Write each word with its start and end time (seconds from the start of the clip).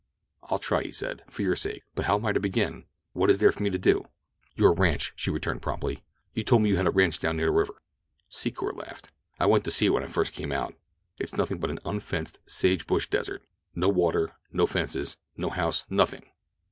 "I'll 0.41 0.57
try," 0.57 0.81
he 0.81 0.91
said, 0.91 1.21
"for 1.29 1.43
your 1.43 1.55
sake; 1.55 1.83
but 1.93 2.05
how 2.05 2.15
am 2.17 2.25
I 2.25 2.31
to 2.31 2.39
begin—what 2.39 3.29
is 3.29 3.37
there 3.37 3.51
for 3.51 3.61
me 3.61 3.69
to 3.69 3.77
do?" 3.77 4.07
"Your 4.55 4.73
ranch," 4.73 5.13
she 5.15 5.29
returned 5.29 5.61
promptly. 5.61 6.03
"You 6.33 6.43
told 6.43 6.63
me 6.63 6.69
that 6.69 6.71
you 6.71 6.77
had 6.77 6.87
a 6.87 6.89
ranch 6.89 7.19
down 7.19 7.37
near 7.37 7.45
the 7.45 7.51
river." 7.51 7.75
Secor 8.31 8.75
laughed. 8.75 9.11
"I 9.39 9.45
went 9.45 9.63
to 9.65 9.69
see 9.69 9.85
it 9.85 9.89
when 9.89 10.01
I 10.01 10.07
first 10.07 10.33
came 10.33 10.51
out. 10.51 10.73
It's 11.19 11.37
nothing 11.37 11.59
but 11.59 11.69
an 11.69 11.77
unfenced 11.85 12.39
sage 12.47 12.87
bush 12.87 13.09
desert. 13.11 13.43
No 13.75 13.89
water, 13.89 14.31
no 14.51 14.65
fences, 14.65 15.17
no 15.37 15.51
house—nothing." 15.51 16.23